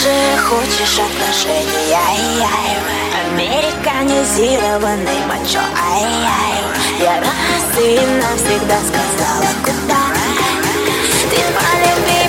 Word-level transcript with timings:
Ближе 0.00 0.38
хочешь 0.48 0.98
отношения, 0.98 1.98
ай-яй 2.08 2.72
Американизированный 3.32 5.20
мачо, 5.28 5.60
ай-яй 5.92 6.60
Я 7.00 7.20
раз 7.20 7.78
и 7.78 8.00
навсегда 8.22 8.78
сказала, 8.80 9.50
куда? 9.62 10.02
Ты 11.30 11.40
полюби 11.52 12.19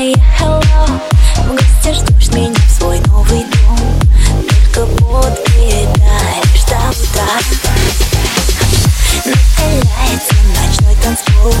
сладкое 0.00 0.14
hello. 0.38 0.60
В 1.36 1.50
гости 1.50 1.92
ждешь 1.92 2.28
меня 2.32 2.54
свой 2.68 3.00
новый 3.00 3.44
дом. 3.44 3.98
Только 4.74 4.86
подъедаешь 4.96 6.64
до 6.68 6.78
утра 6.90 7.38
Накаляется 9.26 10.34
ночной 10.56 10.96
танцпол. 11.02 11.54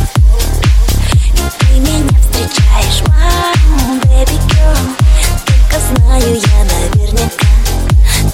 Ты 1.58 1.78
меня 1.80 2.08
встречаешь, 2.20 3.02
вау, 3.08 3.98
baby 4.04 4.38
girl. 4.48 4.96
Только 5.46 5.76
знаю 5.86 6.34
я 6.34 6.64
наверняка 6.64 7.46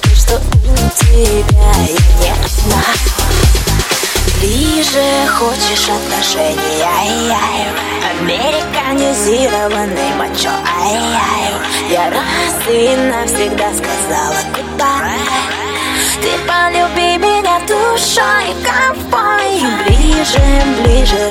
То, 0.03 0.11
что 0.11 0.37
у 0.37 0.75
тебя 0.99 1.73
я 1.85 1.99
не 2.21 2.31
одна 2.31 2.96
Ближе 4.97 5.27
хочешь 5.29 5.89
отношения, 5.91 6.89
ай-яй 6.99 7.69
Американизированный 8.19 10.15
мачо, 10.17 10.49
ай-яй 10.81 11.53
Я 11.91 12.11
раз 12.11 12.57
и 12.67 12.97
навсегда 12.97 13.75
сказала 13.75 14.41
goodbye 14.55 15.21
Ты 16.23 16.31
полюби 16.49 17.19
меня 17.19 17.61
душой, 17.67 18.55
ковбой. 18.65 19.61
Ближе, 19.87 20.45
ближе 20.83 21.31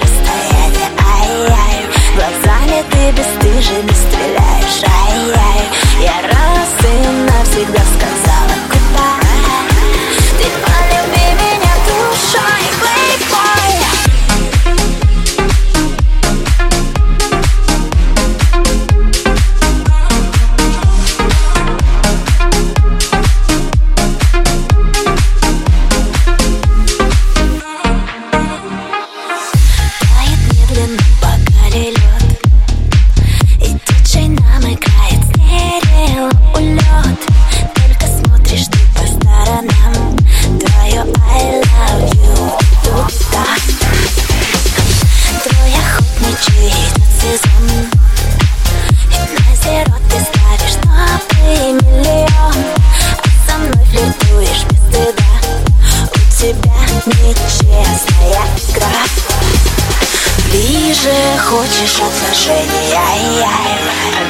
хочешь 61.45 61.99
отношения, 62.01 62.97
ай-яй 62.97 63.73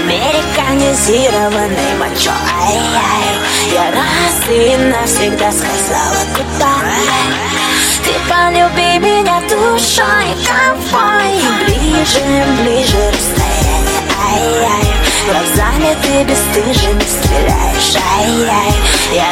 Американизированный 0.02 1.94
мачо, 1.98 2.36
ай-яй 2.62 3.28
Я 3.74 3.86
раз 3.92 4.36
и 4.50 4.76
навсегда 4.78 5.52
сказала 5.52 6.22
goodbye. 6.36 7.56
Ты 8.04 8.12
полюби 8.30 8.92
меня 9.00 9.40
душой, 9.42 10.30
ковбой. 10.46 11.36
Ближе, 11.66 12.24
ближе 12.60 13.02
расстояние, 13.12 14.02
ай-яй 14.34 14.88
Глазами 15.26 15.92
ты 16.04 16.12
бесстыжими 16.24 17.04
стреляешь, 17.04 17.96
ай-яй 18.20 18.74
Я 19.14 19.30